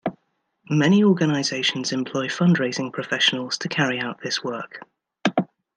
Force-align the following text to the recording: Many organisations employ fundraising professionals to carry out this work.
Many 0.71 1.03
organisations 1.03 1.91
employ 1.91 2.25
fundraising 2.25 2.91
professionals 2.91 3.59
to 3.59 3.69
carry 3.69 3.99
out 3.99 4.19
this 4.19 4.43
work. 4.43 4.83